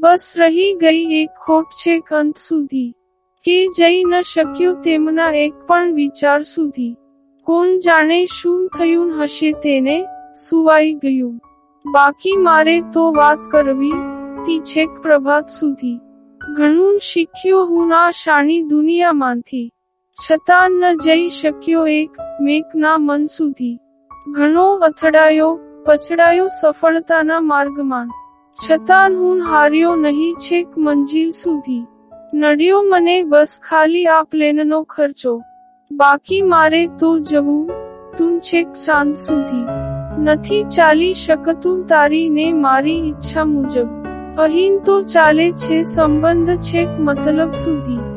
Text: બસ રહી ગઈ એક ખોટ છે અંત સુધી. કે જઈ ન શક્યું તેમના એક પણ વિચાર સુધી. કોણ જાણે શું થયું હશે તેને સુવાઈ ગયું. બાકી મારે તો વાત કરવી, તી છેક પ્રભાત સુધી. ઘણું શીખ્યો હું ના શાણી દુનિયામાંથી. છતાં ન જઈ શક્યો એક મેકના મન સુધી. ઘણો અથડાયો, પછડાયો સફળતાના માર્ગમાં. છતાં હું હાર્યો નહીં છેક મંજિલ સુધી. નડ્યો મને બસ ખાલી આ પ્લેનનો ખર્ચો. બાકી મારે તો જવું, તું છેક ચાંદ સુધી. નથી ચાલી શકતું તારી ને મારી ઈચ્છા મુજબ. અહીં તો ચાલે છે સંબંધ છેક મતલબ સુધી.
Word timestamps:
બસ 0.00 0.34
રહી 0.36 0.74
ગઈ 0.74 1.22
એક 1.22 1.28
ખોટ 1.46 1.64
છે 1.64 1.98
અંત 1.98 2.36
સુધી. 2.36 2.92
કે 3.44 3.66
જઈ 3.66 4.04
ન 4.04 4.20
શક્યું 4.20 4.82
તેમના 4.82 5.32
એક 5.32 5.54
પણ 5.66 5.94
વિચાર 5.94 6.42
સુધી. 6.42 6.96
કોણ 7.44 7.78
જાણે 7.78 8.26
શું 8.26 8.68
થયું 8.78 9.22
હશે 9.22 9.52
તેને 9.52 10.04
સુવાઈ 10.48 10.94
ગયું. 10.94 11.40
બાકી 11.92 12.36
મારે 12.36 12.80
તો 12.80 13.12
વાત 13.12 13.38
કરવી, 13.50 13.92
તી 14.46 14.60
છેક 14.60 14.88
પ્રભાત 15.02 15.48
સુધી. 15.48 16.00
ઘણું 16.56 16.98
શીખ્યો 16.98 17.64
હું 17.64 17.88
ના 17.88 18.10
શાણી 18.10 18.62
દુનિયામાંથી. 18.62 19.72
છતાં 20.30 20.70
ન 20.70 20.96
જઈ 21.04 21.28
શક્યો 21.28 21.86
એક 21.86 22.10
મેકના 22.40 22.98
મન 22.98 23.26
સુધી. 23.26 23.78
ઘણો 24.30 24.74
અથડાયો, 24.76 25.60
પછડાયો 25.86 26.46
સફળતાના 26.46 27.40
માર્ગમાં. 27.40 28.08
છતાં 28.58 29.10
હું 29.10 29.42
હાર્યો 29.42 29.96
નહીં 29.96 30.34
છેક 30.34 30.68
મંજિલ 30.76 31.30
સુધી. 31.30 31.86
નડ્યો 32.34 32.82
મને 32.82 33.22
બસ 33.22 33.60
ખાલી 33.62 34.06
આ 34.06 34.22
પ્લેનનો 34.22 34.82
ખર્ચો. 34.82 35.42
બાકી 35.92 36.42
મારે 36.42 36.86
તો 36.86 37.18
જવું, 37.18 37.70
તું 38.16 38.40
છેક 38.40 38.72
ચાંદ 38.72 39.14
સુધી. 39.14 39.66
નથી 40.18 40.64
ચાલી 40.64 41.14
શકતું 41.14 41.86
તારી 41.86 42.28
ને 42.28 42.52
મારી 42.52 43.08
ઈચ્છા 43.08 43.44
મુજબ. 43.44 43.86
અહીં 44.38 44.78
તો 44.84 45.02
ચાલે 45.02 45.52
છે 45.52 45.82
સંબંધ 45.82 46.56
છેક 46.56 46.88
મતલબ 46.98 47.52
સુધી. 47.52 48.07